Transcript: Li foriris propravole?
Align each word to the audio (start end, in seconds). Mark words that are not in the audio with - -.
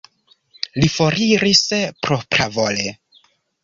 Li 0.79 0.89
foriris 0.95 1.63
propravole? 2.09 2.93